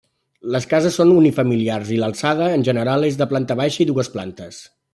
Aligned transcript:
Les 0.53 0.63
cases 0.69 0.95
són 1.01 1.11
unifamiliars 1.15 1.91
i 1.97 1.99
l'alçada 2.03 2.47
en 2.55 2.65
general 2.71 3.07
és 3.11 3.21
de 3.21 3.29
planta 3.35 3.59
baixa 3.61 3.85
i 3.87 3.89
dues 3.93 4.11
plantes. 4.17 4.65